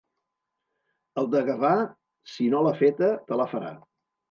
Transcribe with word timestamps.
El 1.23 1.29
de 1.35 1.43
Gavà, 1.51 1.75
si 2.33 2.49
no 2.55 2.65
l'ha 2.69 2.75
feta, 2.83 3.13
te 3.31 3.41
la 3.45 3.49
farà. 3.55 3.75